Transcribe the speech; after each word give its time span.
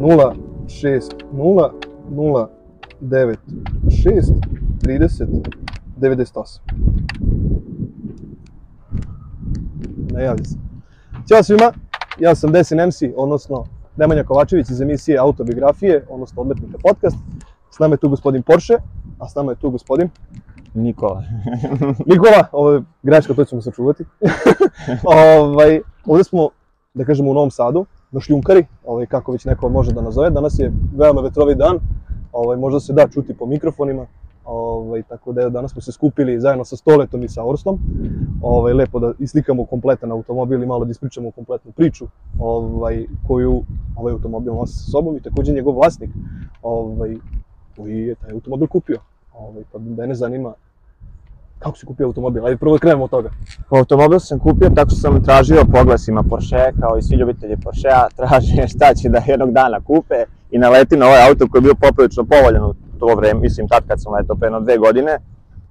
0, 0.00 0.34
6, 0.66 1.00
0, 1.32 1.70
0, 2.10 2.48
9, 3.00 3.36
6, 3.88 4.32
30, 4.82 5.26
98. 6.00 6.58
Ne 10.12 10.24
javi 10.24 10.44
se. 10.44 10.56
Ćao 11.28 11.42
svima, 11.42 11.72
ja 12.18 12.34
sam 12.34 12.52
Desin 12.52 12.86
MC, 12.86 13.02
odnosno 13.16 13.64
Nemanja 13.96 14.24
Kovačević 14.24 14.70
iz 14.70 14.80
emisije 14.80 15.18
Autobiografije, 15.18 16.06
odnosno 16.10 16.42
Odmetnika 16.42 16.78
podcast. 16.82 17.16
S 17.70 17.78
nama 17.78 17.94
je 17.94 17.98
tu 17.98 18.08
gospodin 18.08 18.42
Porsche, 18.42 18.74
a 19.18 19.28
s 19.28 19.34
nama 19.34 19.52
je 19.52 19.56
tu 19.56 19.70
gospodin 19.70 20.08
Nikola. 20.74 21.22
Nikola, 22.06 22.48
ovo 22.52 22.70
je 22.70 22.82
greška, 23.02 23.34
to 23.34 23.44
ćemo 23.44 23.62
sačuvati. 23.62 24.04
ovaj, 25.04 25.80
ovde 26.06 26.24
smo, 26.24 26.48
da 26.94 27.04
kažemo, 27.04 27.30
u 27.30 27.34
Novom 27.34 27.50
Sadu, 27.50 27.86
na 28.10 28.20
šljunkari, 28.20 28.66
ovaj, 28.86 29.06
kako 29.06 29.32
već 29.32 29.44
neko 29.44 29.68
može 29.68 29.92
da 29.92 30.02
nazove. 30.02 30.30
Danas 30.30 30.58
je 30.58 30.72
veoma 30.96 31.20
vetrovi 31.20 31.54
dan, 31.54 31.78
ovaj, 32.32 32.56
možda 32.56 32.80
se 32.80 32.92
da 32.92 33.08
čuti 33.08 33.34
po 33.34 33.46
mikrofonima, 33.46 34.06
ovaj, 34.44 35.02
tako 35.02 35.32
da 35.32 35.48
danas 35.48 35.72
smo 35.72 35.80
se 35.80 35.92
skupili 35.92 36.40
zajedno 36.40 36.64
sa 36.64 36.76
Stoletom 36.76 37.22
i 37.22 37.28
sa 37.28 37.44
Orstom, 37.44 37.78
ovaj, 38.42 38.72
lepo 38.72 38.98
da 38.98 39.12
islikamo 39.18 39.64
kompletan 39.64 40.12
automobil 40.12 40.62
i 40.62 40.66
malo 40.66 40.84
da 40.84 40.90
ispričamo 40.90 41.30
kompletnu 41.30 41.72
priču 41.72 42.06
ovaj, 42.40 43.06
koju 43.26 43.62
ovaj 43.96 44.12
automobil 44.12 44.54
nosi 44.54 44.78
sa 44.78 44.90
sobom 44.90 45.16
i 45.16 45.20
takođe 45.20 45.52
njegov 45.52 45.74
vlasnik 45.74 46.10
ovaj, 46.62 47.16
koji 47.76 47.98
je 47.98 48.14
taj 48.14 48.32
automobil 48.32 48.66
kupio. 48.66 48.98
Ovaj, 49.34 49.62
pa 49.72 49.78
mene 49.78 50.14
zanima 50.14 50.52
kako 51.58 51.78
si 51.78 51.86
kupio 51.86 52.06
automobil? 52.06 52.46
Ajde 52.46 52.56
prvo 52.56 52.72
da 52.72 52.78
krenemo 52.78 53.04
od 53.04 53.10
toga. 53.10 53.30
Automobil 53.70 54.18
sam 54.18 54.38
kupio 54.38 54.70
tako 54.70 54.90
što 54.90 55.00
sam 55.00 55.24
tražio 55.24 55.64
po 55.72 55.80
oglasima 55.80 56.22
Porsche, 56.22 56.72
kao 56.80 56.98
i 56.98 57.02
svi 57.02 57.16
ljubitelji 57.16 57.56
Porschea, 57.56 58.08
tražio 58.18 58.68
šta 58.68 58.94
će 58.94 59.08
da 59.08 59.22
jednog 59.26 59.52
dana 59.52 59.80
kupe 59.80 60.24
i 60.50 60.58
naleti 60.58 60.96
na 60.96 61.06
ovaj 61.06 61.28
auto 61.28 61.46
koji 61.48 61.60
je 61.60 61.62
bio 61.62 61.74
poprilično 61.74 62.24
povoljan 62.24 62.64
u 62.64 62.74
to 63.00 63.14
vreme, 63.14 63.40
mislim 63.40 63.68
tad 63.68 63.82
kad 63.88 64.02
sam 64.02 64.12
letao 64.12 64.36
pre 64.36 64.46
jedno 64.46 64.60
dve 64.60 64.78
godine. 64.78 65.18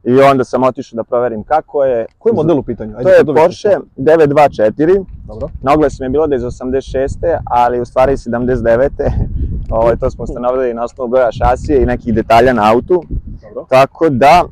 I 0.04 0.22
onda 0.22 0.44
sam 0.44 0.64
otišao 0.64 0.98
da 0.98 1.04
proverim 1.04 1.44
kako 1.44 1.84
je. 1.84 2.06
Koji 2.18 2.36
model 2.36 2.60
u 2.60 2.64
pitanju? 2.64 2.94
To 3.04 3.10
je 3.10 3.26
Porsche 3.26 3.78
924. 3.98 5.06
Dobro. 5.28 5.50
Na 5.62 5.74
oglasu 5.74 5.98
mi 6.00 6.06
je 6.06 6.10
bilo 6.10 6.28
da 6.28 6.36
je 6.36 6.38
iz 6.38 6.44
86. 6.44 7.40
ali 7.46 7.82
u 7.82 7.86
stvari 7.86 8.14
79. 8.14 8.90
Ovo, 9.70 9.96
to 9.96 10.12
smo 10.12 10.24
ustanovili 10.24 10.74
na 10.74 10.84
osnovu 10.84 11.10
broja 11.10 11.32
šasije 11.32 11.82
i 11.82 11.86
nekih 11.86 12.14
detalja 12.14 12.54
na 12.54 12.72
autu. 12.72 13.04
Dobro. 13.42 13.66
Tako 13.70 14.10
da 14.10 14.44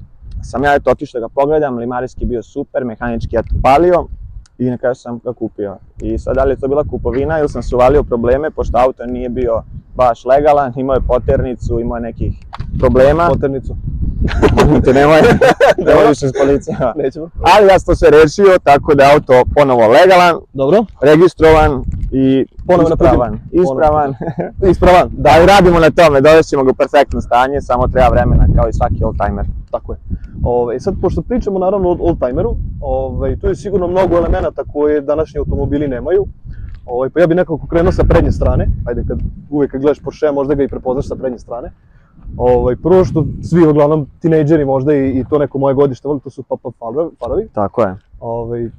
sam 0.46 0.64
ja 0.64 0.76
eto 0.76 0.92
otišao 0.92 1.22
da 1.22 1.28
ga 1.28 1.34
pogledam, 1.34 1.78
limarijski 1.78 2.26
bio 2.26 2.44
super, 2.44 2.86
mehanički 2.86 3.36
ja 3.36 3.44
to 3.44 3.56
palio 3.64 4.08
i 4.58 4.70
na 4.70 4.78
kraju 4.78 4.96
sam 4.96 5.20
ga 5.24 5.34
kupio. 5.34 5.78
I 6.02 6.18
sad 6.18 6.36
da 6.36 6.44
li 6.44 6.52
je 6.52 6.60
to 6.60 6.68
bila 6.68 6.84
kupovina 6.84 7.40
ili 7.40 7.50
sam 7.50 7.64
se 7.64 7.76
uvalio 7.76 8.04
probleme, 8.04 8.52
pošto 8.52 8.78
auto 8.78 9.06
nije 9.06 9.30
bio 9.30 9.64
baš 9.96 10.26
legalan, 10.26 10.74
imao 10.76 10.94
je 10.94 11.02
poternicu, 11.08 11.80
imao 11.80 11.96
je 11.96 12.02
nekih 12.02 12.34
problema. 12.80 13.28
Poternicu. 13.30 13.76
Te 14.86 14.94
nemoj, 14.94 15.22
nemoj 15.88 16.08
više 16.10 16.28
s 16.28 16.32
policijama. 16.42 16.94
Nećemo. 16.96 17.30
Ali 17.42 17.68
ja 17.68 17.80
sam 17.80 17.86
to 17.86 17.96
sve 17.96 18.10
rešio, 18.10 18.58
tako 18.64 18.96
da 18.96 19.04
je 19.04 19.14
auto 19.14 19.44
ponovo 19.56 19.88
legalan, 19.88 20.36
Dobro. 20.54 20.86
registrovan 21.02 21.84
i 22.12 22.46
Ponovo 22.68 22.90
ispravan. 22.90 23.40
Ispravan. 23.52 24.16
Ispravan. 24.72 25.10
Da, 25.24 25.30
i 25.44 25.46
radimo 25.46 25.80
na 25.80 25.90
tome, 25.90 26.22
dovešćemo 26.22 26.64
ga 26.64 26.72
u 26.72 26.74
perfektno 26.74 27.22
stanje, 27.22 27.62
samo 27.62 27.88
treba 27.88 28.10
vremena 28.10 28.48
kao 28.56 28.70
i 28.70 28.74
svaki 28.74 29.04
oldtimer. 29.04 29.46
Tako 29.72 29.94
je. 29.94 29.98
Ove, 30.48 30.80
sad, 30.80 30.94
pošto 31.02 31.22
pričamo 31.22 31.60
naravno 31.60 31.90
o 31.90 31.98
oldtimeru, 32.00 32.56
ove, 32.82 33.36
tu 33.40 33.48
je 33.48 33.56
sigurno 33.56 33.88
mnogo 33.88 34.18
elemenata 34.18 34.64
koje 34.74 35.02
današnji 35.02 35.40
automobili 35.40 35.88
nemaju. 35.88 36.26
Ove, 36.86 37.10
pa 37.10 37.20
ja 37.20 37.28
bih 37.28 37.38
nekako 37.38 37.68
krenuo 37.68 37.92
sa 37.92 38.04
prednje 38.04 38.32
strane. 38.32 38.68
Ajde, 38.86 39.04
kad, 39.08 39.20
uvek 39.50 39.72
kad 39.72 39.82
gledaš 39.82 40.00
Porsche, 40.00 40.32
možda 40.32 40.56
ga 40.56 40.64
i 40.64 40.68
prepoznaš 40.68 41.08
sa 41.08 41.16
prednje 41.16 41.40
strane. 41.40 41.72
Ove, 42.38 42.76
prvo 42.76 43.06
što 43.06 43.26
svi, 43.44 43.68
uglavnom, 43.68 44.08
tinejdžeri 44.20 44.66
možda 44.66 44.96
i, 44.96 45.10
i 45.20 45.26
to 45.30 45.38
neko 45.38 45.58
moje 45.58 45.76
godište 45.76 46.08
voli, 46.08 46.20
to 46.20 46.30
su 46.30 46.44
farovi. 46.80 47.16
farovi. 47.20 47.48
Tako 47.54 47.82
je. 47.82 47.96
Ove, 48.20 48.70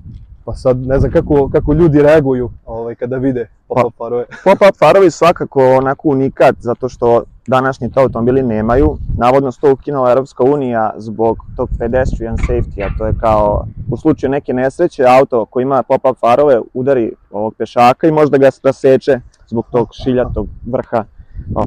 pa 0.47 0.55
sad 0.55 0.87
ne 0.87 0.99
znam 0.99 1.13
kako, 1.13 1.49
kako 1.49 1.73
ljudi 1.73 2.03
reaguju 2.03 2.51
ove, 2.67 2.95
kada 2.95 3.17
vide 3.17 3.49
pop-up 3.69 3.97
farove. 3.99 4.25
Pop-up 4.45 4.79
farovi 4.79 5.11
svakako 5.11 5.77
onako 5.77 6.09
unikat, 6.09 6.57
zato 6.59 6.89
što 6.89 7.23
današnji 7.47 7.91
to 7.91 8.01
automobili 8.01 8.43
nemaju. 8.43 8.99
Navodno 9.19 9.53
se 9.53 9.61
to 9.61 9.73
ukinula 9.73 10.11
Europska 10.11 10.45
unija 10.45 10.95
zbog 10.97 11.39
tog 11.57 11.69
pedestrian 11.79 12.37
safety, 12.37 12.87
a 12.87 12.99
to 12.99 13.07
je 13.07 13.15
kao 13.21 13.67
u 13.91 13.97
slučaju 13.97 14.31
neke 14.31 14.53
nesreće 14.53 15.05
auto 15.07 15.45
koji 15.45 15.63
ima 15.63 15.83
pop-up 15.83 16.19
farove 16.21 16.61
udari 16.75 17.13
ovog 17.31 17.55
pešaka 17.55 18.07
i 18.07 18.13
možda 18.13 18.39
ga 18.39 18.51
raseče 18.63 19.21
zbog 19.49 19.67
tog 19.73 19.89
šiljatog 20.05 20.49
vrha 20.67 21.05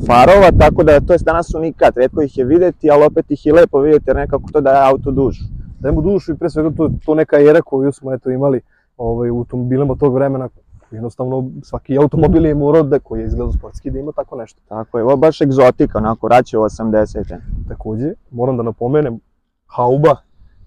farova, 0.07 0.51
tako 0.59 0.83
da 0.83 0.99
to 0.99 1.13
je 1.13 1.19
danas 1.21 1.53
unikat, 1.53 1.97
redko 1.97 2.21
ih 2.21 2.37
je 2.37 2.45
videti, 2.45 2.91
ali 2.91 3.05
opet 3.05 3.31
ih 3.31 3.45
je 3.45 3.53
lepo 3.53 3.79
vidjeti 3.79 4.09
jer 4.09 4.15
nekako 4.15 4.51
to 4.51 4.61
daje 4.61 4.87
auto 4.87 5.11
dušu. 5.11 5.43
Daje 5.79 5.93
mu 5.93 6.01
dušu 6.01 6.31
i 6.31 6.37
pre 6.37 6.49
svega 6.49 6.71
to, 6.77 6.89
to 7.05 7.15
neka 7.15 7.39
era 7.39 7.61
koju 7.61 7.91
smo 7.91 8.13
eto 8.13 8.29
imali 8.29 8.61
ovaj, 8.97 9.29
u 9.29 9.37
automobilima 9.37 9.95
tog 9.95 10.13
vremena. 10.13 10.49
Jednostavno 10.91 11.49
svaki 11.63 11.97
automobil 11.97 12.45
je 12.45 12.55
morao 12.55 12.83
da 12.83 12.99
koji 12.99 13.19
je 13.19 13.25
izgledao 13.25 13.51
sportski 13.51 13.91
da 13.91 13.99
ima 13.99 14.11
tako 14.11 14.35
nešto. 14.35 14.61
Tako 14.67 14.97
je, 14.97 15.03
ovo 15.03 15.15
baš 15.17 15.41
egzotika, 15.41 15.97
onako, 15.97 16.27
raće 16.27 16.57
u 16.57 16.61
80. 16.61 17.37
Takođe, 17.67 18.13
moram 18.31 18.57
da 18.57 18.63
napomenem, 18.63 19.19
hauba 19.67 20.15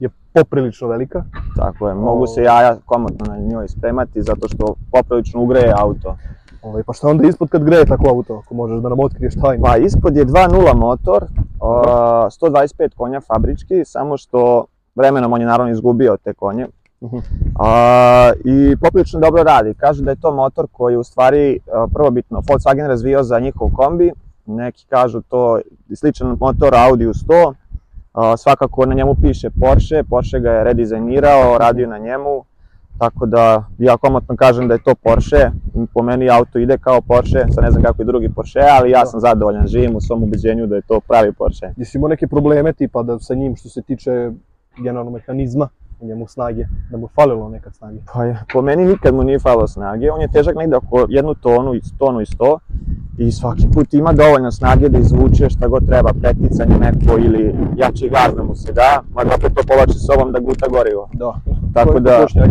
je 0.00 0.08
poprilično 0.32 0.88
velika. 0.88 1.24
Tako 1.56 1.88
je, 1.88 1.94
mogu 1.94 2.26
se 2.26 2.42
jaja 2.42 2.76
komotno 2.86 3.26
na 3.26 3.38
njoj 3.38 3.68
spremati 3.68 4.22
zato 4.22 4.48
što 4.48 4.74
poprilično 4.92 5.42
ugreje 5.42 5.74
auto. 5.76 6.16
Ovaj, 6.62 6.82
pa 6.82 6.92
šta 6.92 7.08
onda 7.08 7.28
ispod 7.28 7.48
kad 7.48 7.64
greje 7.64 7.84
tako 7.84 8.08
auto, 8.08 8.42
ako 8.44 8.54
možeš 8.54 8.80
da 8.80 8.88
nam 8.88 9.00
otkriješ 9.00 9.34
tajnu? 9.34 9.64
Pa 9.64 9.76
ispod 9.76 10.16
je 10.16 10.26
2.0 10.26 10.74
motor, 10.74 11.24
o, 11.60 11.82
125 12.30 12.94
konja 12.96 13.20
fabrički, 13.20 13.84
samo 13.84 14.16
što 14.16 14.64
vremenom 14.94 15.32
on 15.32 15.40
je 15.40 15.46
naravno 15.46 15.72
izgubio 15.72 16.16
te 16.24 16.32
konje. 16.34 16.66
Mhm. 17.02 17.16
A, 17.58 18.32
I 18.44 18.76
poprilično 18.76 19.20
dobro 19.20 19.42
radi. 19.42 19.74
Kažu 19.74 20.02
da 20.02 20.10
je 20.10 20.20
to 20.20 20.34
motor 20.34 20.66
koji 20.72 20.96
u 20.96 21.04
stvari 21.04 21.58
prvobitno 21.94 22.40
Volkswagen 22.40 22.86
razvio 22.86 23.22
za 23.22 23.38
njihov 23.38 23.70
kombi. 23.76 24.12
Neki 24.46 24.86
kažu 24.86 25.20
to 25.20 25.56
je 25.88 25.96
sličan 25.96 26.36
motor 26.40 26.74
Audi 26.74 27.06
u 27.06 27.12
100. 27.12 27.54
A, 28.12 28.36
svakako 28.36 28.86
na 28.86 28.94
njemu 28.94 29.14
piše 29.22 29.50
Porsche, 29.60 30.02
Porsche 30.10 30.40
ga 30.40 30.50
je 30.50 30.64
redizajnirao, 30.64 31.58
radio 31.58 31.88
na 31.88 31.98
njemu. 31.98 32.44
Tako 32.98 33.26
da 33.26 33.64
ja 33.78 33.96
komotno 33.96 34.36
kažem 34.36 34.68
da 34.68 34.74
je 34.74 34.82
to 34.82 34.94
Porsche, 34.94 35.50
po 35.94 36.02
meni 36.02 36.30
auto 36.30 36.58
ide 36.58 36.78
kao 36.78 37.00
Porsche, 37.00 37.44
sad 37.50 37.64
ne 37.64 37.70
znam 37.70 37.82
kako 37.82 38.02
i 38.02 38.04
drugi 38.04 38.28
Porsche, 38.28 38.60
ali 38.78 38.90
ja 38.90 39.06
sam 39.06 39.20
zadovoljan, 39.20 39.66
živim 39.66 39.96
u 39.96 40.00
svom 40.00 40.22
ubeđenju 40.22 40.66
da 40.66 40.76
je 40.76 40.82
to 40.82 41.00
pravi 41.00 41.32
Porsche. 41.32 41.72
Jesi 41.76 41.98
imao 41.98 42.08
neke 42.08 42.26
probleme 42.26 42.72
tipa 42.72 43.02
da 43.02 43.18
sa 43.18 43.34
njim 43.34 43.56
što 43.56 43.68
se 43.68 43.82
tiče 43.82 44.30
generalno 44.76 45.10
mehanizma, 45.10 45.68
u 46.00 46.06
njemu 46.06 46.26
snage, 46.26 46.64
da 46.90 46.96
mu 46.96 47.08
falilo 47.08 47.48
nekad 47.48 47.74
snage? 47.74 47.98
Pa 48.12 48.24
je, 48.24 48.38
po 48.52 48.62
meni 48.62 48.84
nikad 48.84 49.14
mu 49.14 49.22
nije 49.22 49.38
falilo 49.38 49.68
snage, 49.68 50.10
on 50.10 50.20
je 50.20 50.28
težak 50.28 50.56
negde 50.56 50.76
oko 50.76 51.06
jednu 51.08 51.34
tonu, 51.34 51.72
tonu 51.98 52.20
i 52.20 52.26
sto 52.26 52.58
i 53.18 53.32
svaki 53.32 53.66
put 53.74 53.94
ima 53.94 54.12
dovoljno 54.12 54.52
snage 54.52 54.88
da 54.88 54.98
izvuče 54.98 55.50
šta 55.50 55.68
god 55.68 55.86
treba, 55.86 56.12
preticanje 56.22 56.78
neko 56.78 57.18
ili 57.18 57.54
jači 57.76 58.08
gaz 58.08 58.34
da 58.36 58.42
mu 58.42 58.54
se 58.54 58.72
da, 58.72 59.02
mada 59.14 59.34
opet 59.34 59.54
to 59.54 59.62
povlači 59.68 59.98
s 59.98 60.06
sobom 60.06 60.32
da 60.32 60.40
guta 60.40 60.66
gorivo. 60.68 61.08
Da. 61.12 61.34
Tako 61.74 62.00
da- 62.00 62.10
potrošnja? 62.10 62.42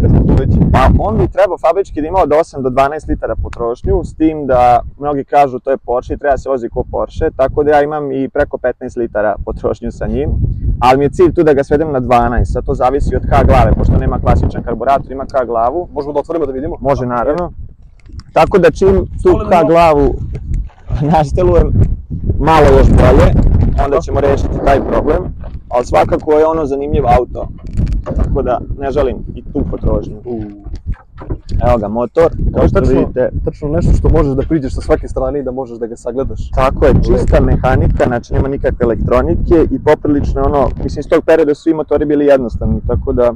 Pa 0.73 0.89
on 0.99 1.17
bi 1.17 1.27
trebao 1.27 1.57
fabrički 1.57 2.01
da 2.01 2.07
ima 2.07 2.19
od 2.23 2.29
8 2.29 2.61
do 2.61 2.69
12 2.69 3.09
litara 3.09 3.35
potrošnju, 3.35 4.03
s 4.03 4.15
tim 4.15 4.47
da 4.47 4.81
mnogi 4.99 5.23
kažu 5.23 5.59
to 5.59 5.71
je 5.71 5.77
Porsche 5.77 6.13
i 6.13 6.17
treba 6.17 6.37
se 6.37 6.49
vozi 6.49 6.69
ko 6.69 6.83
Porsche, 6.91 7.29
tako 7.35 7.63
da 7.63 7.71
ja 7.71 7.83
imam 7.83 8.11
i 8.11 8.29
preko 8.29 8.57
15 8.57 8.97
litara 8.97 9.35
potrošnju 9.45 9.91
sa 9.91 10.07
njim, 10.07 10.29
ali 10.81 10.97
mi 10.97 11.05
je 11.05 11.09
cilj 11.09 11.33
tu 11.33 11.43
da 11.43 11.53
ga 11.53 11.63
svedem 11.63 11.91
na 11.91 12.01
12, 12.01 12.45
sad 12.45 12.65
to 12.65 12.73
zavisi 12.73 13.15
od 13.15 13.21
K 13.21 13.33
glave, 13.47 13.71
pošto 13.77 13.97
nema 13.97 14.19
klasičan 14.19 14.63
karburator, 14.63 15.11
ima 15.11 15.25
K 15.25 15.45
glavu, 15.45 15.87
Možemo 15.93 16.13
da 16.13 16.19
otvorimo 16.19 16.45
da 16.45 16.51
vidimo? 16.51 16.77
može 16.81 17.05
naravno. 17.05 17.51
Tako 18.33 18.57
da 18.57 18.71
čim 18.71 19.05
tu 19.23 19.39
K 19.49 19.67
glavu 19.67 20.13
naštelujem 21.13 21.73
malo 22.39 22.65
još 22.77 22.87
bolje, 22.89 23.27
onda 23.85 23.99
ćemo 24.01 24.19
rešiti 24.21 24.57
taj 24.65 24.81
problem, 24.81 25.23
ali 25.69 25.85
svakako 25.85 26.31
je 26.31 26.45
ono 26.45 26.65
zanimljiv 26.65 27.03
auto, 27.07 27.47
tako 28.15 28.41
da 28.41 28.59
ne 28.79 28.91
želim 28.91 29.17
i 29.35 29.43
tu 29.53 29.63
potrošnju. 29.71 30.17
Evo 31.67 31.77
ga 31.77 31.87
motor, 31.87 32.31
kao 32.53 32.67
što 32.67 32.79
Tačno, 32.79 32.99
vidite, 32.99 33.29
tačno 33.45 33.69
nešto 33.69 33.93
što 33.93 34.09
možeš 34.09 34.33
da 34.33 34.41
priđeš 34.41 34.73
sa 34.73 34.81
svake 34.81 35.07
strane 35.07 35.39
i 35.39 35.43
da 35.43 35.51
možeš 35.51 35.77
da 35.77 35.87
ga 35.87 35.95
sagledaš. 35.95 36.49
Tako 36.49 36.85
je, 36.85 36.93
čista 36.93 37.41
mehanika, 37.41 38.03
znači 38.07 38.33
nema 38.33 38.47
nikakve 38.47 38.83
elektronike 38.83 39.67
i 39.71 39.79
poprilično 39.79 40.41
je 40.41 40.45
ono, 40.45 40.69
mislim 40.83 40.99
iz 40.99 41.09
tog 41.09 41.23
perioda 41.25 41.55
su 41.55 41.69
i 41.69 41.73
motori 41.73 42.05
bili 42.05 42.25
jednostavni, 42.25 42.81
tako 42.87 43.13
da 43.13 43.33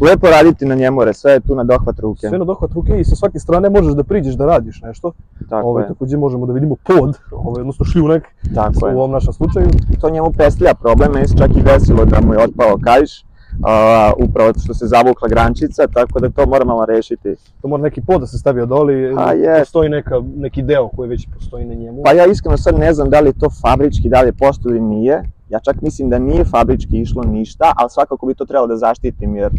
lepo 0.00 0.26
raditi 0.30 0.66
na 0.66 0.74
njemu, 0.74 1.02
jer 1.02 1.14
sve 1.14 1.32
je 1.32 1.40
tu 1.40 1.54
na 1.54 1.64
dohvat 1.64 1.98
ruke. 1.98 2.28
Sve 2.28 2.38
na 2.38 2.44
dohvat 2.44 2.72
ruke 2.72 3.00
i 3.00 3.04
sa 3.04 3.16
svake 3.16 3.38
strane 3.38 3.70
možeš 3.70 3.92
da 3.94 4.04
priđeš 4.04 4.34
da 4.34 4.46
radiš 4.46 4.82
nešto. 4.82 5.12
Tako 5.48 5.68
ovaj, 5.68 5.84
je, 5.84 5.88
takođe 5.88 6.16
možemo 6.16 6.46
da 6.46 6.52
vidimo 6.52 6.76
pod, 6.86 7.18
ovaj, 7.32 7.60
odnosno 7.60 7.84
šljunak 7.84 8.22
tako 8.54 8.86
u 8.86 8.88
je. 8.88 8.94
ovom 8.96 9.10
našem 9.10 9.32
slučaju. 9.32 9.66
To 10.00 10.10
njemu 10.10 10.30
predstavlja 10.30 10.74
problem, 10.74 11.26
se 11.26 11.36
čak 11.36 11.50
i 11.56 11.62
desilo 11.62 12.04
da 12.04 12.20
mu 12.20 12.34
je 12.34 12.44
otpao 12.44 12.78
kaiš, 12.84 13.24
a, 13.62 14.12
upravo 14.18 14.52
što 14.64 14.74
se 14.74 14.86
zavukla 14.86 15.28
grančica, 15.28 15.86
tako 15.86 16.20
da 16.20 16.30
to 16.30 16.46
mora 16.46 16.64
malo 16.64 16.84
rešiti. 16.84 17.34
To 17.62 17.68
mora 17.68 17.82
neki 17.82 18.00
pod 18.00 18.20
da 18.20 18.26
se 18.26 18.38
stavio 18.38 18.66
doli, 18.66 19.14
A, 19.18 19.32
je. 19.32 19.58
postoji 19.58 19.88
neka, 19.88 20.22
neki 20.36 20.62
deo 20.62 20.88
koji 20.88 21.08
već 21.08 21.28
postoji 21.34 21.64
na 21.64 21.74
njemu. 21.74 22.02
Pa 22.04 22.12
ja 22.12 22.26
iskreno 22.26 22.56
sad 22.56 22.78
ne 22.78 22.92
znam 22.94 23.10
da 23.10 23.20
li 23.20 23.32
to 23.32 23.50
fabrički, 23.62 24.08
da 24.08 24.20
li 24.20 24.28
je 24.28 24.32
postoji 24.32 24.70
ili 24.70 24.80
nije. 24.80 25.22
Ja 25.48 25.58
čak 25.60 25.82
mislim 25.82 26.10
da 26.10 26.18
nije 26.18 26.44
fabrički 26.44 27.00
išlo 27.00 27.22
ništa, 27.22 27.72
ali 27.76 27.90
svakako 27.90 28.26
bi 28.26 28.34
to 28.34 28.44
trebalo 28.44 28.66
da 28.66 28.76
zaštitim 28.76 29.36
jer 29.36 29.50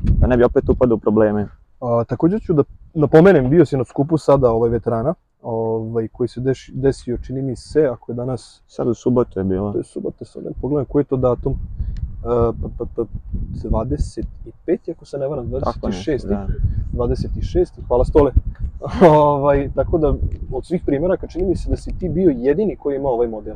da 0.00 0.26
ne 0.26 0.36
bi 0.36 0.44
opet 0.44 0.68
upadao 0.68 0.96
u 0.96 0.98
probleme. 1.00 1.48
A, 1.80 2.04
također 2.08 2.40
ću 2.40 2.52
da 2.52 2.62
napomenem, 2.94 3.50
bio 3.50 3.66
si 3.66 3.76
na 3.76 3.84
skupu 3.84 4.18
sada 4.18 4.50
ovaj 4.50 4.70
veterana, 4.70 5.14
ovaj, 5.42 6.08
koji 6.08 6.28
se 6.28 6.40
deš, 6.40 6.70
desio, 6.74 7.18
čini 7.18 7.42
mi 7.42 7.56
se, 7.56 7.86
ako 7.86 8.12
je 8.12 8.16
danas, 8.16 8.62
Sad 8.66 8.88
u 8.88 8.94
subotu 8.94 9.40
je 9.40 9.44
bilo. 9.44 9.72
to 9.72 9.78
je 9.78 9.84
subota, 9.84 10.24
sad 10.24 10.44
ne 10.44 10.50
pogledam 10.60 10.84
koji 10.84 11.00
je 11.00 11.04
to 11.04 11.16
datum, 11.16 11.54
pa, 11.54 11.58
pa, 11.58 11.94
pa, 11.94 12.09
25, 12.22 14.90
ako 14.90 15.04
se 15.04 15.18
ne 15.18 15.28
varam, 15.28 15.50
Tako 15.50 15.86
26. 15.86 16.12
nešto, 16.12 16.28
da. 16.28 16.46
26. 16.92 17.66
Hvala 17.88 18.04
stole. 18.04 18.32
ovaj, 19.10 19.70
tako 19.74 19.98
da, 19.98 20.14
od 20.52 20.66
svih 20.66 20.82
primjeraka 20.86 21.26
čini 21.26 21.44
mi 21.44 21.56
se 21.56 21.70
da 21.70 21.76
si 21.76 21.98
ti 21.98 22.08
bio 22.08 22.30
jedini 22.36 22.76
koji 22.76 22.96
ima 22.96 23.08
ovaj 23.08 23.28
model. 23.28 23.54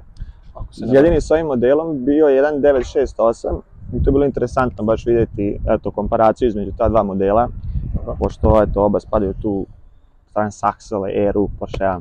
Ako 0.55 0.75
se 0.75 0.85
Jedini 0.89 1.21
s 1.21 1.31
ovim 1.31 1.47
modelom 1.47 2.05
bio 2.05 2.27
je 2.27 2.37
jedan 2.37 2.55
968 2.55 3.61
i 3.93 4.03
to 4.03 4.11
je 4.11 4.13
bilo 4.13 4.25
interesantno 4.25 4.85
baš 4.85 5.07
vidjeti 5.07 5.59
eto, 5.69 5.91
komparaciju 5.91 6.49
između 6.49 6.73
ta 6.79 6.89
dva 6.89 7.03
modela, 7.03 7.49
Dobro. 7.95 8.17
pošto 8.19 8.63
eto, 8.63 8.85
oba 8.85 9.01
spadaju 9.01 9.35
tu 9.43 9.67
strane 10.31 10.51
Saxele, 10.51 11.29
Eru, 11.29 11.49
Porschea. 11.59 12.01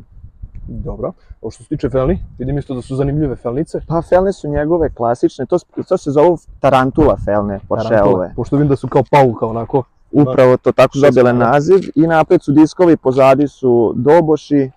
Dobro. 0.67 1.11
Ovo 1.41 1.51
što 1.51 1.63
se 1.63 1.69
tiče 1.69 1.89
felni, 1.89 2.19
vidim 2.37 2.57
isto 2.57 2.75
da 2.75 2.81
su 2.81 2.95
zanimljive 2.95 3.35
felnice. 3.35 3.81
Pa 3.87 4.01
felne 4.01 4.33
su 4.33 4.47
njegove 4.49 4.89
klasične, 4.89 5.45
to, 5.45 5.57
to 5.89 5.97
se 5.97 6.11
zovu 6.11 6.37
Tarantula 6.59 7.17
felne, 7.25 7.59
Porscheove. 7.67 8.33
Pošto 8.35 8.55
vidim 8.55 8.69
da 8.69 8.75
su 8.75 8.87
kao 8.87 9.03
pauka 9.11 9.45
onako. 9.45 9.83
Upravo 10.11 10.57
to 10.57 10.71
tako 10.71 10.97
dobile 10.99 11.33
naziv 11.33 11.79
i 11.95 12.07
napred 12.07 12.43
su 12.43 12.51
diskovi, 12.51 12.97
pozadi 12.97 13.47
su 13.47 13.93
doboši 13.95 14.71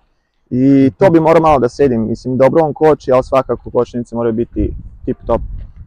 i 0.49 0.91
to 0.97 1.09
bi 1.09 1.19
morao 1.19 1.41
malo 1.41 1.59
da 1.59 1.69
sedim. 1.69 2.07
Mislim, 2.07 2.37
dobro 2.37 2.63
on 2.63 2.73
koči, 2.73 3.11
ali 3.11 3.23
svakako 3.23 3.69
kočnice 3.71 4.15
moraju 4.15 4.33
biti 4.33 4.73
tip 5.05 5.17
top. 5.25 5.41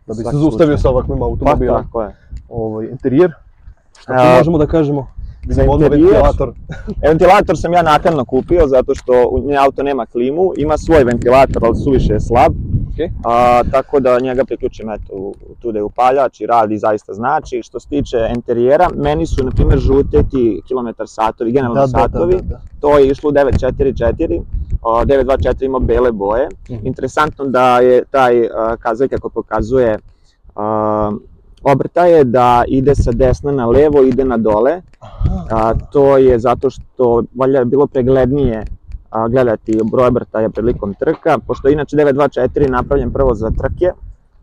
Da 0.06 0.14
bi 0.14 0.24
se 0.30 0.36
zaustavio 0.36 0.78
sa 0.78 0.90
ovakvim 0.90 1.18
Pa 1.18 1.24
automobilom. 1.24 1.84
tako 1.84 2.02
je. 2.02 2.16
Ovaj, 2.48 2.86
interijer. 2.86 3.32
Šta 3.98 4.12
tu 4.12 4.28
A, 4.28 4.36
možemo 4.38 4.58
da 4.58 4.66
kažemo? 4.66 5.06
Za 5.48 5.62
odmah 5.62 5.86
interijer? 5.86 6.10
ventilator. 6.12 6.52
Ventilator 7.08 7.58
sam 7.58 7.72
ja 7.72 7.82
naknadno 7.82 8.24
kupio 8.24 8.66
zato 8.66 8.94
što 8.94 9.28
u 9.30 9.40
nje 9.40 9.56
auto 9.56 9.82
nema 9.82 10.06
klimu, 10.06 10.52
ima 10.56 10.78
svoj 10.78 11.04
ventilator, 11.04 11.64
ali 11.64 11.76
suviše 11.76 12.12
je 12.12 12.20
slab. 12.20 12.52
Okej. 12.92 13.10
A, 13.24 13.62
tako 13.70 14.00
da 14.00 14.20
njega 14.20 14.44
priključim 14.44 14.90
eto, 14.90 15.12
u, 15.12 15.34
tu 15.60 15.72
da 15.72 15.78
je 15.78 15.82
upaljač 15.82 16.40
i 16.40 16.46
radi 16.46 16.78
zaista 16.78 17.14
znači. 17.14 17.62
Što 17.62 17.80
se 17.80 17.88
tiče 17.88 18.16
interijera, 18.34 18.88
meni 18.96 19.26
su 19.26 19.44
na 19.44 19.50
primjer 19.50 19.78
žute 19.78 20.22
ti 20.30 20.62
kilometar 20.68 21.08
satovi, 21.08 21.52
generalno 21.52 21.88
satovi, 21.88 22.40
da. 22.42 22.60
to 22.80 22.98
je 22.98 23.08
išlo 23.08 23.30
u 23.30 23.32
944, 23.32 24.42
a, 24.82 25.04
924 25.04 25.64
ima 25.64 25.78
bele 25.78 26.12
boje. 26.12 26.48
Mhm. 26.70 26.86
Interesantno 26.86 27.44
da 27.44 27.78
je 27.78 28.04
taj 28.10 28.46
a, 28.46 28.76
kazaljka 28.76 29.18
koji 29.18 29.32
pokazuje 29.34 29.98
a, 30.56 31.10
obrtaje 31.62 32.24
da 32.24 32.64
ide 32.68 32.94
sa 32.94 33.12
desna 33.12 33.52
na 33.52 33.66
levo, 33.66 34.02
ide 34.02 34.24
na 34.24 34.36
dole, 34.36 34.82
a, 35.50 35.74
to 35.92 36.16
je 36.18 36.38
zato 36.38 36.70
što 36.70 37.22
valjda 37.34 37.58
je 37.58 37.64
bilo 37.64 37.86
preglednije 37.86 38.64
a, 39.10 39.28
gledati 39.28 39.80
broj 39.92 40.06
obrtaja 40.06 40.48
prilikom 40.50 40.94
trka, 40.94 41.38
pošto 41.38 41.68
je 41.68 41.72
inače 41.72 41.96
924 41.96 42.70
napravljen 42.70 43.12
prvo 43.12 43.34
za 43.34 43.50
trke, 43.50 43.92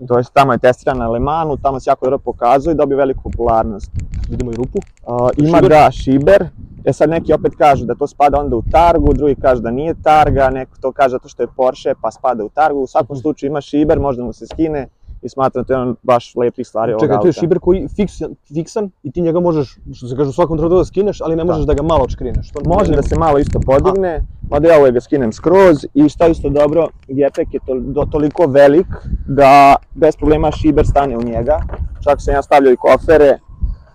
to 0.08 0.18
jest 0.18 0.34
tamo 0.34 0.52
je 0.54 0.58
testiran 0.58 0.98
na 0.98 1.08
Le 1.08 1.20
Mansu, 1.20 1.58
tamo 1.58 1.80
se 1.80 1.90
jako 1.90 2.06
dobro 2.06 2.18
pokazuje 2.18 2.74
i 2.74 2.78
dobio 2.78 2.98
veliku 2.98 3.22
popularnost. 3.24 3.92
Vidimo 4.30 4.52
i 4.52 4.56
rupu. 4.56 4.80
A, 5.08 5.30
ima 5.38 5.58
Šiber? 5.58 5.70
da 5.70 5.92
šiber, 5.92 6.46
e 6.86 6.94
sad 6.94 7.10
neki 7.10 7.34
opet 7.34 7.56
kažu 7.58 7.86
da 7.86 7.96
to 7.96 8.08
spada 8.08 8.40
onda 8.40 8.56
u 8.56 8.64
targu, 8.72 9.14
drugi 9.14 9.36
kažu 9.36 9.62
da 9.62 9.72
nije 9.72 9.94
targa, 10.04 10.50
neko 10.50 10.72
to 10.82 10.92
kaže 10.92 11.12
zato 11.12 11.30
što 11.30 11.44
je 11.44 11.48
Porsche 11.56 11.94
pa 12.02 12.12
spada 12.12 12.44
u 12.44 12.50
targu, 12.50 12.80
u 12.80 12.88
svakom 12.88 13.14
Mhm. 13.16 13.22
slučaju 13.22 13.50
ima 13.50 13.62
šiber, 13.62 14.00
možda 14.00 14.24
mu 14.24 14.34
se 14.34 14.48
skine 14.48 14.88
i 15.22 15.30
smatram 15.30 15.64
da 15.64 15.68
to 15.68 15.74
je 15.74 15.80
jedan 15.80 15.96
baš 16.04 16.36
lepih 16.36 16.68
stvari 16.68 16.92
ovog 16.92 17.02
Čekaj, 17.02 17.16
auta. 17.16 17.22
to 17.22 17.28
je 17.28 17.34
šiber 17.34 17.60
koji 17.60 17.88
fiksan, 17.88 18.36
fiksan 18.54 18.90
i 19.04 19.12
ti 19.12 19.22
njega 19.22 19.40
možeš, 19.40 19.78
što 19.94 20.08
se 20.08 20.16
kaže, 20.16 20.30
u 20.30 20.34
svakom 20.34 20.58
trenutku 20.58 20.78
da 20.78 20.86
skineš, 20.86 21.22
ali 21.22 21.36
ne 21.36 21.44
možeš 21.44 21.66
da, 21.66 21.74
ga 21.74 21.84
malo 21.84 22.04
odškrineš. 22.04 22.52
To 22.52 22.60
Može 22.66 22.92
ne- 22.92 22.96
da 22.96 23.04
se 23.04 23.16
malo 23.16 23.40
isto 23.40 23.60
podigne, 23.60 24.24
mada 24.50 24.68
ja 24.68 24.80
uvek 24.80 24.94
ga 24.94 25.02
skinem 25.02 25.32
skroz 25.34 25.86
i 25.94 26.10
šta 26.10 26.26
je 26.26 26.32
isto 26.32 26.50
dobro, 26.50 26.88
gepek 27.08 27.54
je 27.54 27.60
to, 27.66 27.80
do, 27.80 28.06
toliko 28.06 28.46
velik 28.46 28.88
da 29.28 29.76
bez 29.94 30.16
problema 30.16 30.52
šiber 30.52 30.86
stane 30.88 31.18
u 31.18 31.22
njega. 31.22 31.60
Čak 32.04 32.22
sam 32.22 32.34
ja 32.34 32.42
stavljao 32.42 32.74
i 32.74 32.78
kofere 32.78 33.40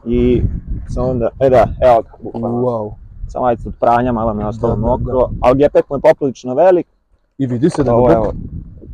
i 0.07 0.43
samo 0.89 1.09
onda, 1.09 1.29
e 1.41 1.51
da, 1.51 1.69
evo 1.81 2.03
ga, 2.03 2.09
bukvalno. 2.23 2.59
Wow. 2.59 2.93
Samo 3.29 3.47
ajde 3.47 3.63
od 3.67 3.75
pranja, 3.81 4.13
malo 4.13 4.35
me 4.35 4.43
je 4.43 4.47
ostalo 4.47 4.75
Da, 4.75 4.81
da, 4.81 4.87
mokro, 4.87 5.31
ali 5.41 5.59
gepek 5.59 5.91
mu 5.91 5.97
je 5.97 6.01
poprilično 6.01 6.55
velik, 6.55 6.87
I 7.39 7.47
vidi 7.47 7.71
se 7.71 7.83
da 7.85 7.95
Ovo, 7.95 8.07
ga 8.07 8.13
evo, 8.15 8.33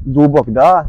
dubok 0.05 0.49
da, 0.49 0.87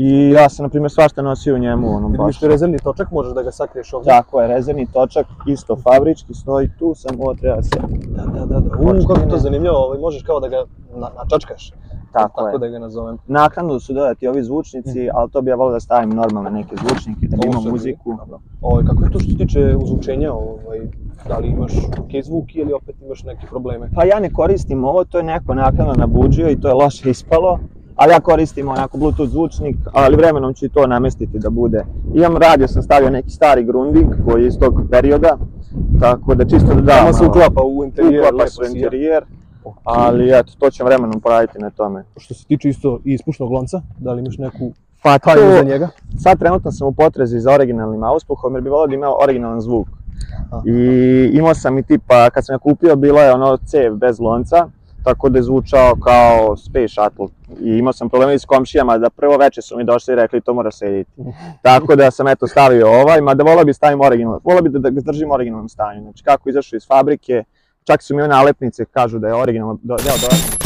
i 0.00 0.30
ja 0.30 0.48
sam 0.48 0.62
na 0.62 0.68
primjer 0.68 0.90
svašta 0.90 1.22
nosio 1.22 1.54
u 1.54 1.58
njemu, 1.58 1.88
ono 1.88 2.08
baš. 2.08 2.42
je 2.42 2.48
rezervni 2.48 2.78
točak, 2.78 3.10
možeš 3.10 3.32
da 3.32 3.42
ga 3.42 3.50
sakriješ 3.52 3.92
ovdje. 3.92 4.10
Tako 4.10 4.40
je, 4.40 4.48
rezervni 4.48 4.86
točak, 4.86 5.26
isto 5.46 5.76
fabrički, 5.78 6.34
stoji 6.34 6.68
tu, 6.78 6.92
samo 6.94 7.18
ovo 7.20 7.34
treba 7.34 7.62
se, 7.62 7.70
Da, 8.08 8.22
da, 8.24 8.46
da. 8.46 8.60
da. 8.60 8.76
U, 8.76 9.06
kako 9.06 9.20
je 9.20 9.28
to 9.28 9.38
zanimljivo, 9.38 9.76
ovaj, 9.76 9.98
možeš 9.98 10.22
kao 10.22 10.40
da 10.40 10.48
ga 10.48 10.56
na, 10.92 11.08
načačkaš. 11.16 11.72
tako 12.12 12.40
je. 12.40 12.46
Tako 12.46 12.58
da 12.58 12.68
ga 12.68 12.78
nazovem. 12.78 13.18
Naknadno 13.26 13.80
su 13.80 13.92
dodati 13.92 14.28
ovi 14.28 14.42
zvučnici, 14.42 15.08
ali 15.14 15.30
to 15.30 15.42
bi 15.42 15.50
ja 15.50 15.56
volio 15.56 15.72
da 15.72 15.80
stavim 15.80 16.10
normalne 16.10 16.50
neke 16.50 16.76
zvučnike, 16.78 17.26
da 17.26 17.36
Ovo 17.44 17.62
su- 17.62 17.70
muziku. 17.70 18.16
Dobro. 18.16 18.38
Ovaj, 18.62 18.84
kako 18.84 19.04
je 19.04 19.10
to 19.10 19.18
što 19.18 19.30
se 19.30 19.36
tiče 19.36 19.76
uzvučenja? 19.76 20.32
Ovaj, 20.32 20.80
da 21.28 21.38
li 21.38 21.48
imaš 21.48 21.72
ok 21.76 22.24
zvuki 22.24 22.58
ili 22.58 22.72
opet 22.72 22.96
imaš 23.02 23.24
neke 23.24 23.46
probleme? 23.46 23.90
Pa 23.94 24.04
ja 24.04 24.20
ne 24.20 24.32
koristim 24.32 24.84
ovo, 24.84 25.04
to 25.04 25.18
je 25.18 25.24
neko 25.24 25.54
naknadno 25.54 25.94
nabuđio 25.94 26.50
i 26.50 26.60
to 26.60 26.68
je 26.68 26.74
loše 26.74 27.10
ispalo, 27.10 27.58
ali 27.98 28.12
ja 28.12 28.20
koristim 28.20 28.68
onako 28.68 28.98
bluetooth 28.98 29.30
zvučnik, 29.30 29.76
ali 29.92 30.16
vremenom 30.16 30.54
ću 30.54 30.64
i 30.66 30.68
to 30.68 30.86
namestiti 30.86 31.38
da 31.38 31.50
bude. 31.50 31.84
Imam 32.14 32.36
radio, 32.36 32.68
sam 32.68 32.82
stavio 32.82 33.10
neki 33.10 33.30
stari 33.30 33.64
Grundig 33.64 34.06
koji 34.26 34.42
je 34.42 34.48
iz 34.48 34.58
tog 34.58 34.74
perioda, 34.90 35.38
tako 36.00 36.34
da 36.34 36.44
čisto 36.44 36.74
da 36.74 36.80
dam 36.80 36.98
Tamo 36.98 37.12
se 37.12 37.24
uklapa 37.26 37.62
u 37.62 37.84
interijer, 37.84 38.24
uklapa 38.24 38.50
se 38.50 38.62
u 38.62 38.76
interijer, 38.76 39.24
Ok. 39.64 39.74
ali 39.84 40.30
eto, 40.38 40.52
to 40.58 40.70
ćemo 40.70 40.86
vremenom 40.88 41.20
poraditi 41.20 41.58
na 41.58 41.70
tome. 41.70 42.04
Što 42.16 42.34
se 42.34 42.44
tiče 42.46 42.68
isto 42.68 43.00
i 43.04 43.12
ispušnog 43.14 43.50
lonca, 43.52 43.80
da 43.98 44.12
li 44.12 44.20
imaš 44.20 44.38
neku 44.38 44.72
Pa 45.02 45.18
tajnu 45.18 45.52
za 45.56 45.62
njega? 45.62 45.88
sad 46.18 46.38
trenutno 46.38 46.72
sam 46.72 46.88
u 46.88 46.92
potrezi 46.92 47.40
za 47.40 47.52
originalnim 47.52 48.04
auspuhom 48.04 48.54
jer 48.54 48.62
bi 48.62 48.70
volio 48.70 48.86
da 48.86 48.94
ima 48.94 49.22
originalan 49.22 49.60
zvuk. 49.60 49.88
Aha. 50.50 50.62
I 50.66 51.30
imao 51.32 51.54
sam 51.54 51.78
i 51.78 51.82
tipa, 51.82 52.30
kad 52.30 52.46
sam 52.46 52.54
ga 52.54 52.58
kupio, 52.58 52.96
bilo 52.96 53.20
je 53.20 53.32
ono 53.32 53.56
cev 53.56 53.96
bez 53.96 54.20
lonca, 54.20 54.68
tako 55.04 55.28
da 55.28 55.38
je 55.38 55.42
zvučao 55.42 55.96
kao 55.96 56.56
Space 56.56 56.88
Shuttle. 56.88 57.26
I 57.60 57.78
imao 57.78 57.92
sam 57.92 58.08
problema 58.08 58.32
i 58.32 58.38
s 58.38 58.44
komšijama, 58.44 58.98
da 58.98 59.10
prvo 59.10 59.36
veče 59.36 59.62
su 59.62 59.76
mi 59.76 59.84
došli 59.84 60.12
i 60.12 60.16
rekli 60.16 60.40
to 60.40 60.54
mora 60.54 60.70
sediti. 60.70 61.10
Tako 61.62 61.96
da 61.96 62.10
sam 62.10 62.28
eto 62.28 62.46
stavio 62.46 62.88
ovaj, 62.88 63.20
mada 63.20 63.44
volio 63.44 63.64
bi 63.64 63.72
stavim 63.72 64.00
original, 64.00 64.40
volio 64.44 64.62
bi 64.62 64.68
da, 64.68 64.78
da 64.78 64.90
ga 64.90 65.00
držim 65.00 65.30
u 65.30 65.34
originalnom 65.34 65.68
stanju. 65.68 66.02
Znači 66.02 66.24
kako 66.24 66.48
izašao 66.48 66.76
iz 66.76 66.86
fabrike, 66.86 67.44
čak 67.84 68.02
su 68.02 68.16
mi 68.16 68.22
one 68.22 68.34
nalepnice 68.34 68.84
kažu 68.84 69.18
da 69.18 69.26
je 69.26 69.34
originalno, 69.34 69.78
deo 69.82 69.96
dodatno. 69.96 70.57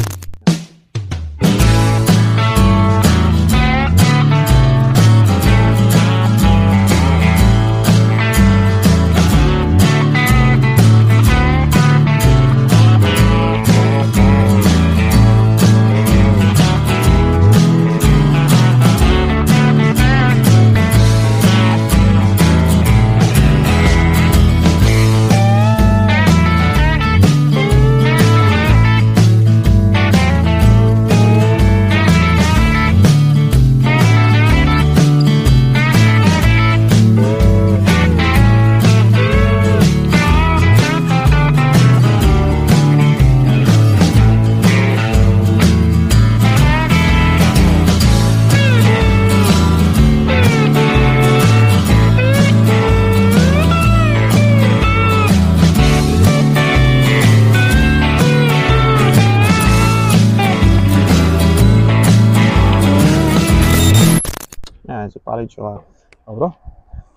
Zapalit 65.43 65.51
ću 65.51 65.61
ovako. 65.61 65.85
Dobro. 66.27 66.51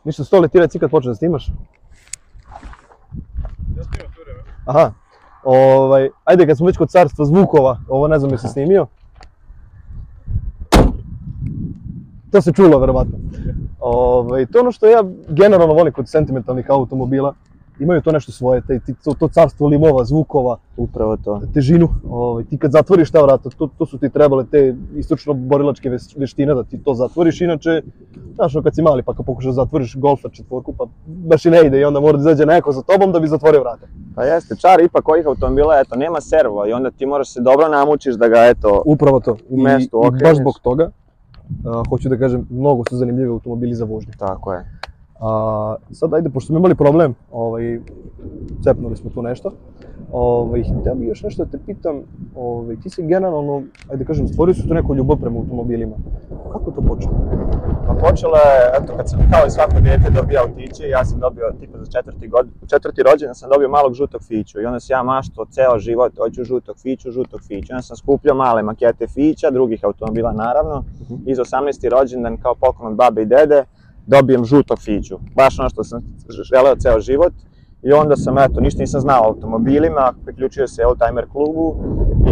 Ništa, 0.04 0.48
ti 0.48 0.60
reci 0.60 0.80
kad 0.80 0.90
počne 0.92 1.10
da 1.10 1.16
snimaš. 1.16 1.48
Ja 1.48 1.54
snimam 3.84 4.14
sve 4.14 4.24
vreme. 4.24 4.40
Aha. 4.66 4.92
Ovaj, 5.44 6.10
ajde, 6.24 6.48
kad 6.48 6.58
smo 6.58 6.66
već 6.66 6.78
kod 6.78 6.90
carstva 6.90 7.26
zvukova, 7.26 7.80
ovo 7.90 8.08
ne 8.08 8.20
znam 8.20 8.32
jesi 8.32 8.48
snimio. 8.48 8.88
To 12.32 12.42
se 12.42 12.54
čulo, 12.54 12.80
verovatno. 12.80 13.18
Ovaj, 13.80 14.46
to 14.46 14.58
je 14.58 14.62
ono 14.62 14.72
što 14.72 14.88
ja 14.88 15.04
generalno 15.28 15.74
volim 15.74 15.94
kod 15.94 16.10
sentimentalnih 16.10 16.66
automobila. 16.70 17.34
Imaju 17.80 18.02
to 18.02 18.12
nešto 18.12 18.32
svoje, 18.32 18.62
taj, 18.62 18.80
ti- 18.80 18.94
to, 18.96 19.14
to 19.14 19.28
carstvo 19.28 19.68
limova, 19.68 20.06
zvukova, 20.06 20.58
Upravo 20.78 21.18
to. 21.18 21.42
težinu. 21.54 21.90
Ovaj, 22.06 22.44
ti 22.44 22.58
kad 22.58 22.72
zatvoriš 22.72 23.12
ta 23.12 23.22
vrata, 23.22 23.50
to, 23.50 23.70
to 23.70 23.86
su 23.86 23.98
ti 23.98 24.10
trebale 24.10 24.46
te 24.46 24.76
istočno-borilačke 24.96 25.90
veš- 25.90 26.20
veštine 26.20 26.54
da 26.54 26.64
ti 26.64 26.78
to 26.78 26.94
zatvoriš, 26.94 27.42
inače, 27.42 27.82
znaš, 28.36 28.54
kad 28.64 28.76
si 28.76 28.82
mali 28.82 29.04
pa 29.04 29.14
kad 29.14 29.26
pokušaš 29.26 29.46
da 29.46 29.54
zatvoriš 29.54 29.96
golfa 29.96 30.30
četvorku, 30.30 30.74
pa 30.74 30.86
baš 31.08 31.46
i 31.46 31.50
ne 31.50 31.62
ide 31.62 31.80
i 31.80 31.86
onda 31.86 32.00
mora 32.00 32.14
da 32.14 32.22
izađe 32.22 32.46
neko 32.46 32.72
za 32.72 32.82
tobom 32.84 33.12
da 33.12 33.20
bi 33.20 33.28
zatvorio 33.28 33.62
vrata. 33.62 33.88
Pa 34.16 34.24
jeste, 34.24 34.56
čar 34.56 34.82
ipak 34.82 35.10
ovih 35.10 35.28
automobila, 35.28 35.80
eto, 35.80 35.96
nema 35.96 36.22
servo 36.22 36.68
i 36.68 36.74
onda 36.74 36.92
ti 36.92 37.06
moraš 37.06 37.30
se 37.30 37.42
dobro 37.42 37.68
namučiš 37.70 38.16
da 38.16 38.28
ga, 38.28 38.46
eto, 38.46 38.82
Upravo 38.86 39.20
to. 39.20 39.38
I, 39.50 39.58
mestu 39.58 39.98
i 39.98 40.02
baš 40.02 40.08
okreniš. 40.12 40.38
zbog 40.38 40.60
toga, 40.60 40.92
a, 41.66 41.84
hoću 41.90 42.10
da 42.10 42.18
kažem, 42.18 42.48
mnogo 42.50 42.84
su 42.90 42.98
zanimljivi 42.98 43.30
automobili 43.30 43.74
za 43.74 43.86
vožnju. 43.86 44.12
tako 44.20 44.54
je. 44.54 44.66
A, 45.20 45.76
sad 45.92 46.14
ajde, 46.14 46.30
pošto 46.30 46.48
smo 46.48 46.58
imali 46.58 46.76
problem, 46.76 47.16
ovaj, 47.32 47.80
cepnuli 48.64 48.96
smo 48.96 49.10
tu 49.10 49.22
nešto, 49.22 49.52
ovaj, 50.12 50.64
htio 50.82 50.96
bih 50.96 51.08
još 51.08 51.24
nešto 51.24 51.46
da 51.46 51.52
te 51.52 51.60
pitam, 51.66 51.96
ovaj, 52.36 52.76
ti 52.76 52.90
si 52.90 53.04
generalno, 53.04 53.62
ajde 53.92 54.04
da 54.04 54.08
kažem, 54.08 54.28
stvorio 54.28 54.54
su 54.56 54.68
tu 54.68 54.74
neku 54.74 54.96
ljubav 54.96 55.18
prema 55.18 55.40
automobilima. 55.40 55.96
Kako 56.52 56.70
je 56.70 56.76
to 56.76 56.82
počelo? 56.82 57.14
Pa 57.88 57.94
počelo 57.94 58.36
je, 58.36 58.82
eto, 58.84 58.94
kad 58.98 59.10
sam 59.10 59.20
kao 59.32 59.48
i 59.48 59.52
svako 59.52 59.80
dijete 59.80 60.10
dobio 60.10 60.40
autiće, 60.42 60.84
ja 60.90 61.06
sam 61.06 61.20
dobio, 61.20 61.52
tipa 61.60 61.78
za 61.78 61.86
četvrti, 61.86 62.28
god, 62.28 62.48
četvrti 62.70 63.04
rođendan 63.04 63.36
sam 63.36 63.50
dobio 63.50 63.70
malog 63.70 63.94
žutog 63.94 64.22
fiću 64.24 64.62
i 64.62 64.66
onda 64.66 64.80
sam 64.80 64.94
ja 64.94 65.04
mašto 65.04 65.46
ceo 65.46 65.80
život, 65.80 66.18
hoću 66.18 66.44
žutog 66.44 66.76
fiću, 66.78 67.12
žutog 67.12 67.40
fiću. 67.48 67.74
Onda 67.74 67.82
sam 67.82 67.98
skupljao 67.98 68.36
male 68.36 68.64
makete 68.64 69.08
fića, 69.08 69.52
drugih 69.52 69.80
automobila 69.84 70.32
naravno, 70.34 70.84
Mhm. 71.02 71.16
i 71.26 71.36
za 71.36 71.44
18. 71.44 71.90
rođendan 71.90 72.38
kao 72.38 72.56
poklon 72.56 72.92
od 72.92 72.98
babe 72.98 73.22
i 73.22 73.26
dede 73.26 73.64
dobijem 74.08 74.46
žutog 74.46 74.80
fiću. 74.80 75.20
Baš 75.36 75.60
ono 75.60 75.70
što 75.70 75.84
sam 75.84 76.02
želeo 76.54 76.76
ceo 76.76 77.00
život. 77.00 77.34
I 77.84 77.94
onda 77.94 78.16
sam, 78.16 78.38
eto, 78.38 78.62
ništa 78.62 78.82
nisam 78.82 79.02
znao 79.02 79.24
o 79.24 79.28
automobilima, 79.28 80.14
priključio 80.26 80.68
se 80.68 80.86
Oldtimer 80.86 81.26
klubu 81.32 81.76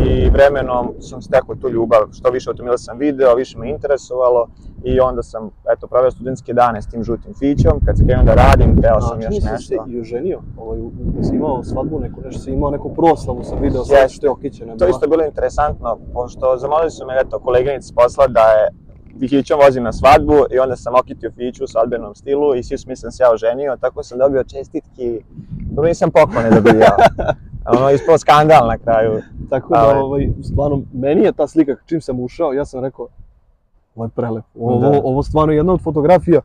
i 0.06 0.30
vremenom 0.30 0.94
sam 1.00 1.22
stekao 1.22 1.56
tu 1.56 1.70
ljubav. 1.70 2.00
Što 2.12 2.30
više 2.30 2.50
automobila 2.50 2.78
sam 2.78 2.98
video, 2.98 3.36
više 3.36 3.58
me 3.58 3.70
interesovalo 3.70 4.48
i 4.84 5.00
onda 5.00 5.24
sam, 5.24 5.50
eto, 5.76 5.88
proveo 5.88 6.12
studentske 6.12 6.54
dane 6.54 6.82
s 6.82 6.88
tim 6.88 7.04
žutim 7.04 7.34
fićom. 7.40 7.80
Kad 7.86 7.98
sam 7.98 8.08
krenuo 8.08 8.26
da 8.26 8.34
radim, 8.34 8.82
teo 8.82 9.02
sam 9.02 9.20
A, 9.20 9.24
još 9.24 9.36
se 9.36 9.42
da 9.46 9.52
nešto. 9.52 9.86
se 9.86 9.92
i 9.92 10.00
oženio, 10.00 10.40
ovaj, 10.58 10.80
si 11.22 11.36
imao 11.36 11.64
svadbu 11.64 12.00
neku, 12.00 12.22
nešto 12.26 12.42
si 12.42 12.52
imao 12.52 12.72
neku 12.72 12.94
proslavu, 12.94 13.44
sam 13.44 13.62
video 13.62 13.84
sad 13.86 14.12
što 14.12 14.26
je 14.26 14.32
okićena. 14.32 14.78
To 14.78 14.88
isto 14.88 15.06
je 15.06 15.10
bilo 15.10 15.26
interesantno, 15.26 15.98
pošto 16.14 16.58
zamolili 16.58 16.92
su 16.92 17.06
me, 17.06 17.14
eto, 17.22 17.40
koleginici 17.40 17.94
posla 17.96 18.28
da 18.28 18.42
je 18.42 18.83
Fićom 19.20 19.60
vozim 19.60 19.84
na 19.84 19.94
svadbu 19.94 20.34
i 20.52 20.60
onda 20.60 20.76
sam 20.76 20.96
okitio 20.96 21.32
Fiću 21.32 21.64
u 21.64 21.68
svadbenom 21.68 22.16
stilu 22.16 22.56
i 22.56 22.64
svi 22.64 22.78
su 22.78 22.88
da 22.88 22.96
sam 22.96 23.12
se 23.12 23.24
ja 23.24 23.32
oženio, 23.32 23.78
tako 23.82 24.04
sam 24.04 24.18
dobio 24.18 24.44
čestitki, 24.44 25.20
dobro 25.66 25.88
nisam 25.88 26.12
poklone 26.12 26.50
dobijao. 26.52 26.98
ono 27.78 27.90
je 27.90 27.96
ispao 27.96 28.18
skandal 28.18 28.68
na 28.68 28.78
kraju. 28.78 29.22
Tako 29.50 29.74
da, 29.74 29.80
Ali- 29.80 30.00
ovaj, 30.00 30.28
stvarno, 30.44 30.82
meni 30.94 31.22
je 31.24 31.32
ta 31.32 31.48
slika, 31.48 31.76
čim 31.86 32.02
sam 32.02 32.20
ušao, 32.20 32.54
ja 32.54 32.66
sam 32.66 32.84
rekao, 32.84 33.08
ovo 33.96 34.06
je 34.06 34.10
prelep. 34.10 34.44
Ovo, 34.60 34.80
Da. 34.82 35.02
ovo 35.04 35.24
stvarno 35.24 35.54
je 35.54 35.58
jedna 35.58 35.74
od 35.74 35.82
fotografija, 35.82 36.42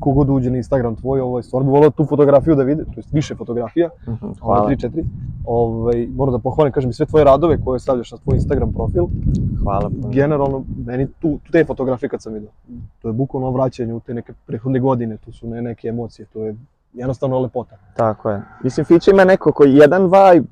kogod 0.00 0.30
uđe 0.30 0.50
na 0.50 0.56
Instagram 0.56 0.96
tvoj, 0.96 1.20
ovaj, 1.20 1.42
stvarno 1.42 1.66
bi 1.66 1.72
volao 1.72 1.90
tu 1.90 2.04
fotografiju 2.04 2.54
da 2.54 2.62
vidi, 2.62 2.84
to 2.84 2.92
jest 2.96 3.12
više 3.12 3.34
fotografija, 3.34 3.88
Mhm, 4.02 4.14
Hvala. 4.16 4.34
Hvala, 4.40 4.68
3-4. 4.68 5.04
Ovaj, 5.44 6.06
moram 6.06 6.32
da 6.32 6.38
pohvalim, 6.38 6.72
kažem, 6.72 6.90
i 6.90 6.94
sve 6.94 7.06
tvoje 7.06 7.24
radove 7.24 7.58
koje 7.60 7.80
stavljaš 7.80 8.12
na 8.12 8.18
tvoj 8.18 8.34
Instagram 8.34 8.72
profil. 8.72 9.04
hvala. 9.62 9.90
puno. 9.90 10.08
Generalno, 10.08 10.64
meni 10.86 11.06
tu, 11.18 11.38
te 11.52 11.64
fotografije 11.64 12.08
kad 12.08 12.22
sam 12.22 12.32
vidio, 12.34 12.48
to 13.02 13.08
je 13.08 13.12
bukvalno 13.12 13.50
vraćanje 13.50 13.94
u 13.94 14.00
te 14.00 14.14
neke 14.14 14.32
prethodne 14.46 14.80
godine, 14.80 15.16
to 15.16 15.32
su 15.32 15.48
ne, 15.48 15.62
neke 15.62 15.88
emocije, 15.88 16.26
to 16.26 16.44
je 16.44 16.54
jednostavno 16.94 17.38
lepota. 17.38 17.76
Tako 17.96 18.30
je. 18.30 18.42
Mislim, 18.64 18.84
Fića 18.86 19.10
ima 19.10 19.24
neko 19.24 19.52
koji 19.52 19.74
jedan 19.74 20.02
vibe, 20.04 20.48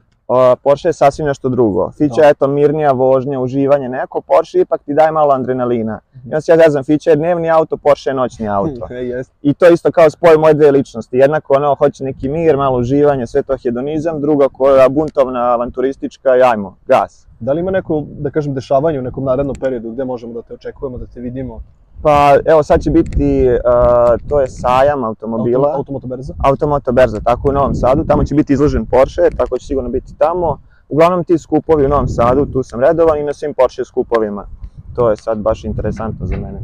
Porsche 0.62 0.88
je 0.88 0.92
sasvim 0.92 1.26
nešto 1.26 1.48
drugo. 1.48 1.90
Fića 1.90 2.20
Da. 2.20 2.26
je 2.26 2.30
eto 2.30 2.46
mirnija 2.46 2.92
vožnja, 2.92 3.40
uživanje 3.40 3.88
neko, 3.88 4.20
Porsche 4.20 4.60
ipak 4.60 4.82
ti 4.82 4.94
daje 4.94 5.10
malo 5.10 5.34
adrenalina. 5.34 6.00
Mhm. 6.16 6.28
I 6.28 6.34
onda 6.34 6.40
se 6.40 6.52
ja 6.52 6.58
zezam, 6.58 6.84
Fića 6.84 7.10
je 7.10 7.16
dnevni 7.16 7.50
auto, 7.50 7.76
Porsche 7.76 8.10
je 8.10 8.14
noćni 8.14 8.48
auto. 8.48 8.86
I 9.42 9.54
to 9.54 9.68
isto 9.68 9.90
kao 9.90 10.10
spoj 10.10 10.36
moje 10.38 10.54
dve 10.54 10.70
ličnosti. 10.70 11.16
Jednako 11.16 11.54
ono 11.56 11.74
hoće 11.74 12.04
neki 12.04 12.28
mir, 12.28 12.56
malo 12.56 12.78
uživanje, 12.78 13.26
sve 13.26 13.42
to 13.42 13.56
hedonizam, 13.62 14.20
druga 14.20 14.48
koja 14.48 14.82
je 14.82 14.88
buntovna, 14.88 15.52
avanturistička 15.52 16.36
i 16.36 16.42
ajmo, 16.42 16.76
gas. 16.86 17.26
Da 17.40 17.52
li 17.52 17.60
ima 17.60 17.70
neko, 17.70 18.02
da 18.18 18.30
kažem, 18.30 18.54
dešavanje 18.54 18.98
u 18.98 19.02
nekom 19.02 19.24
narednom 19.24 19.56
periodu 19.60 19.90
gde 19.90 20.04
možemo 20.04 20.32
da 20.32 20.42
te 20.42 20.54
očekujemo, 20.54 20.98
da 20.98 21.06
te 21.06 21.20
vidimo? 21.20 21.62
Pa 22.02 22.36
evo 22.44 22.62
sad 22.62 22.80
će 22.80 22.90
biti, 22.90 23.48
uh, 23.48 24.28
to 24.28 24.40
je 24.40 24.48
sajam 24.48 25.04
automobila. 25.04 25.68
Auto, 25.68 25.76
Automoto 25.76 26.06
berza? 26.06 26.34
Automoto 26.38 26.92
berza, 26.92 27.20
tako 27.20 27.50
u 27.50 27.52
Novom 27.52 27.74
Sadu, 27.74 28.04
tamo 28.04 28.24
će 28.24 28.34
biti 28.34 28.52
izložen 28.52 28.86
Porsche, 28.86 29.30
tako 29.36 29.58
će 29.58 29.66
sigurno 29.66 29.90
biti 29.90 30.14
tamo. 30.18 30.58
Uglavnom 30.88 31.24
ti 31.24 31.38
skupovi 31.38 31.84
u 31.84 31.88
Novom 31.88 32.08
Sadu, 32.08 32.46
tu 32.46 32.62
sam 32.62 32.80
redovan 32.80 33.18
i 33.18 33.24
na 33.24 33.32
svim 33.32 33.54
Porsche 33.54 33.84
skupovima. 33.84 34.46
To 34.94 35.10
je 35.10 35.16
sad 35.16 35.38
baš 35.38 35.64
interesantno 35.64 36.26
za 36.26 36.36
mene. 36.36 36.60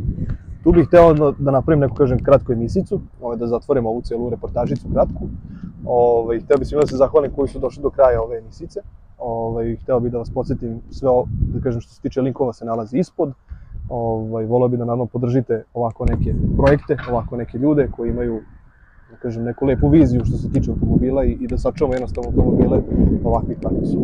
Tu 0.65 0.73
bih 0.73 0.87
hteo 0.87 1.15
da, 1.15 1.33
da 1.39 1.51
napravim 1.51 1.81
neku, 1.81 1.95
kažem, 1.95 2.25
kratku 2.25 2.53
emisicu, 2.53 3.01
ovaj, 3.21 3.37
da 3.37 3.47
zatvorimo 3.47 3.91
ovu 3.91 4.03
celu 4.03 4.31
reportažicu 4.31 4.89
kratku. 4.93 5.29
Ovaj, 5.85 6.41
hteo 6.41 6.57
bih 6.57 6.69
svima 6.69 6.81
da 6.81 6.87
se 6.87 6.97
zahvalim 6.97 7.33
koji 7.33 7.49
su 7.49 7.59
došli 7.59 7.83
do 7.83 7.91
kraja 7.91 8.23
ove 8.23 8.39
emisice. 8.39 8.81
Ovaj, 9.19 9.77
hteo 9.77 10.01
bih 10.01 10.13
da 10.13 10.19
vas 10.19 10.31
podsjetim 10.31 10.81
sve, 10.91 11.09
o, 11.09 11.25
da 11.55 11.61
kažem, 11.61 11.81
što 11.81 11.95
se 11.95 12.01
tiče 12.01 12.21
linkova 12.21 12.53
se 12.53 12.65
nalazi 12.65 12.99
ispod. 12.99 13.33
Ovaj, 13.89 14.47
voleo 14.47 14.69
bih 14.69 14.79
da 14.79 14.85
naravno 14.85 15.07
podržite 15.07 15.65
ovako 15.75 16.05
neke 16.05 16.35
projekte, 16.57 16.97
ovako 17.11 17.37
neke 17.37 17.59
ljude 17.59 17.89
koji 17.97 18.11
imaju 18.11 18.41
da 19.11 19.17
kažem, 19.17 19.45
neku 19.45 19.67
lepu 19.67 19.89
viziju 19.89 20.25
što 20.25 20.37
se 20.37 20.51
tiče 20.51 20.71
automobila 20.71 21.25
i, 21.25 21.33
i 21.33 21.47
da 21.47 21.59
sačuvamo 21.59 21.95
jednostavno 21.95 22.31
automobile 22.31 22.83
ovakvih 23.25 23.59
kakvi 23.63 23.87
su. 23.87 23.99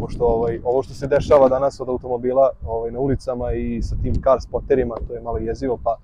Pošto 0.00 0.24
ovaj, 0.24 0.60
ovo 0.64 0.82
što 0.82 0.94
se 0.94 1.06
dešava 1.06 1.48
danas 1.48 1.80
od 1.80 1.88
automobila 1.88 2.50
ovaj, 2.66 2.90
na 2.90 2.98
ulicama 2.98 3.52
i 3.52 3.82
sa 3.82 3.96
tim 4.02 4.14
car 4.14 4.40
spotterima, 4.40 4.94
to 5.08 5.14
je 5.14 5.20
malo 5.20 5.38
jezivo, 5.38 5.78
pa 5.84 5.96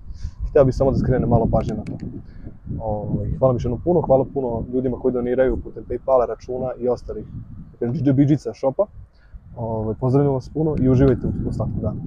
hteo 0.49 0.65
bih 0.65 0.75
samo 0.75 0.91
da 0.91 0.97
skrenem 0.97 1.29
malo 1.29 1.47
pažnje 1.51 1.75
na 1.75 1.83
to. 1.83 1.93
Ovaj, 2.79 3.29
hvala 3.39 3.53
mi 3.53 3.59
jednom 3.63 3.81
puno, 3.83 4.01
hvala 4.01 4.25
puno 4.33 4.63
ljudima 4.73 4.97
koji 4.99 5.13
doniraju 5.13 5.57
putem 5.57 5.83
Paypala, 5.89 6.27
računa 6.27 6.71
i 6.79 6.89
ostalih 6.89 7.25
da 7.79 7.87
kažem, 7.87 8.53
shopa. 8.53 8.85
Ovaj, 9.55 9.95
pozdravljam 9.99 10.33
vas 10.33 10.49
puno 10.49 10.75
i 10.79 10.89
uživajte 10.89 11.27
u 11.27 11.49
ostatku 11.49 11.79
dana. 11.81 12.01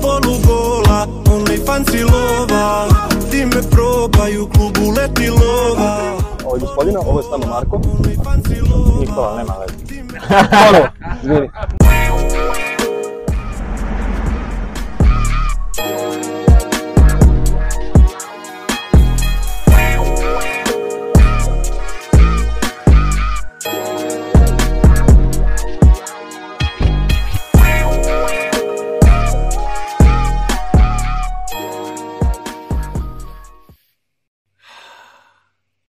Polugola, 0.00 1.08
only 1.30 1.56
fancy 1.66 2.02
lova 2.02 2.86
Di 3.30 3.44
me 3.44 3.62
probaj 3.70 4.38
u 4.38 4.48
klubu 4.48 4.90
leti 4.96 5.28
lova 5.30 6.16
Ovaj, 6.46 6.60
gospodina, 6.60 7.00
ovo 7.00 7.20
je 7.20 7.24
s 7.24 7.30
nama 7.30 7.46
Marko. 7.46 7.80
Nikola, 9.00 9.36
nema 9.36 9.54
veze. 9.60 10.02
Ponovo, 10.28 10.86
izvini. 11.22 11.50